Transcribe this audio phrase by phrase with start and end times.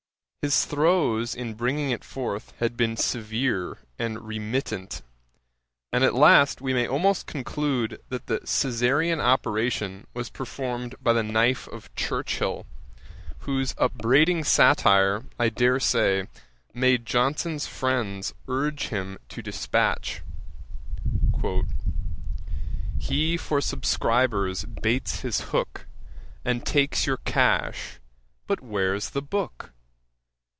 [0.43, 5.03] His throes in bringing it forth had been severe and remittent;
[5.93, 11.21] and at last we may almost conclude that the Caesarian operation was performed by the
[11.21, 12.65] knife of Churchill,
[13.41, 16.27] whose upbraiding satire, I dare say,
[16.73, 20.23] made Johnson's friends urge him to dispatch,
[22.97, 25.85] 'He for subscribers bates his hook,
[26.43, 27.99] And takes your cash;
[28.47, 29.73] but where's the book?